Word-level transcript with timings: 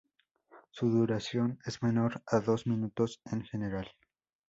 Su 0.71 0.89
duración 0.89 1.59
es 1.63 1.83
menor 1.83 2.23
a 2.25 2.39
dos 2.39 2.65
minutos, 2.65 3.21
en 3.25 3.43
general. 3.45 3.87